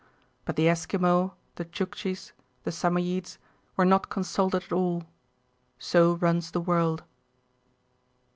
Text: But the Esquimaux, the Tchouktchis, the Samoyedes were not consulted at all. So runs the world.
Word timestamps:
But 0.45 0.55
the 0.55 0.67
Esquimaux, 0.67 1.35
the 1.57 1.65
Tchouktchis, 1.65 2.31
the 2.63 2.71
Samoyedes 2.71 3.37
were 3.77 3.85
not 3.85 4.09
consulted 4.09 4.63
at 4.63 4.71
all. 4.71 5.03
So 5.77 6.13
runs 6.15 6.49
the 6.49 6.59
world. 6.61 7.03